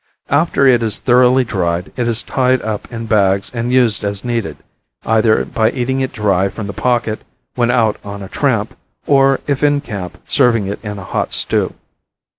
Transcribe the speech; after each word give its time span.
After 0.31 0.65
it 0.65 0.81
is 0.81 0.97
thoroughly 0.97 1.43
dried, 1.43 1.91
it 1.95 2.07
is 2.07 2.23
tied 2.23 2.63
up 2.63 2.91
in 2.91 3.05
bags 3.05 3.51
and 3.53 3.71
used 3.71 4.03
as 4.03 4.25
needed, 4.25 4.57
either 5.05 5.45
by 5.45 5.69
eating 5.69 6.01
it 6.01 6.11
dry 6.11 6.49
from 6.49 6.65
the 6.65 6.73
pocket 6.73 7.21
when 7.53 7.69
out 7.69 7.97
on 8.03 8.23
a 8.23 8.27
tramp, 8.27 8.75
or, 9.05 9.41
if 9.45 9.61
in 9.61 9.79
camp, 9.79 10.17
serving 10.27 10.65
it 10.65 10.79
in 10.83 10.97
a 10.97 11.03
hot 11.03 11.33
stew. 11.33 11.75